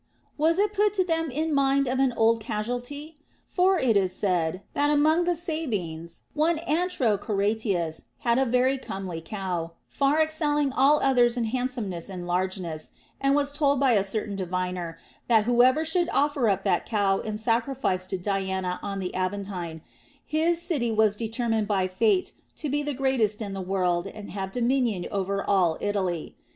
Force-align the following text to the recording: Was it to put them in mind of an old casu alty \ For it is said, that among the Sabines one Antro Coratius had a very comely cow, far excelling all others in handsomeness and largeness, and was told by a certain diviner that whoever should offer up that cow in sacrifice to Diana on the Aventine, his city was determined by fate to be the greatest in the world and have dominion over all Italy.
Was 0.35 0.57
it 0.57 0.73
to 0.73 0.77
put 0.95 1.07
them 1.07 1.29
in 1.29 1.53
mind 1.53 1.85
of 1.87 1.99
an 1.99 2.11
old 2.17 2.43
casu 2.43 2.71
alty 2.81 3.13
\ 3.31 3.45
For 3.45 3.77
it 3.77 3.95
is 3.95 4.11
said, 4.15 4.63
that 4.73 4.89
among 4.89 5.25
the 5.25 5.35
Sabines 5.35 6.23
one 6.33 6.57
Antro 6.67 7.19
Coratius 7.19 8.05
had 8.21 8.39
a 8.39 8.45
very 8.47 8.79
comely 8.79 9.21
cow, 9.21 9.73
far 9.87 10.19
excelling 10.19 10.73
all 10.73 10.99
others 11.03 11.37
in 11.37 11.43
handsomeness 11.43 12.09
and 12.09 12.25
largeness, 12.25 12.93
and 13.21 13.35
was 13.35 13.51
told 13.53 13.79
by 13.79 13.91
a 13.91 14.03
certain 14.03 14.35
diviner 14.35 14.97
that 15.27 15.45
whoever 15.45 15.85
should 15.85 16.09
offer 16.11 16.49
up 16.49 16.63
that 16.63 16.87
cow 16.87 17.19
in 17.19 17.37
sacrifice 17.37 18.07
to 18.07 18.17
Diana 18.17 18.79
on 18.81 18.97
the 18.97 19.13
Aventine, 19.13 19.81
his 20.25 20.59
city 20.59 20.91
was 20.91 21.15
determined 21.15 21.67
by 21.67 21.87
fate 21.87 22.33
to 22.55 22.69
be 22.69 22.81
the 22.81 22.95
greatest 22.95 23.39
in 23.39 23.53
the 23.53 23.61
world 23.61 24.07
and 24.07 24.31
have 24.31 24.51
dominion 24.51 25.05
over 25.11 25.43
all 25.47 25.77
Italy. 25.79 26.37